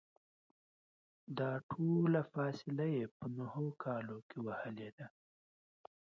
دا 1.37 1.51
ټوله 1.69 2.21
فاصله 2.33 2.85
یې 2.95 3.05
په 3.17 3.25
نهو 3.37 3.65
کالو 3.83 4.17
کې 4.29 4.37
وهلې 4.45 4.89
ده. 4.97 5.07